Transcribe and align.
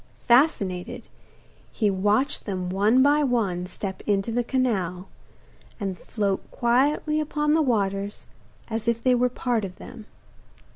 Fascinated, 0.27 1.07
he 1.71 1.91
watched 1.91 2.45
them 2.47 2.71
one 2.71 3.03
by 3.03 3.21
one 3.23 3.67
step 3.67 4.01
into 4.07 4.31
the 4.31 4.43
canal, 4.43 5.09
and 5.79 5.95
float 5.99 6.49
quietly 6.49 7.19
upon 7.19 7.53
the 7.53 7.61
waters 7.61 8.25
as 8.67 8.87
if 8.87 8.99
they 8.99 9.13
were 9.13 9.29
part 9.29 9.63
of 9.63 9.75
them. 9.75 10.07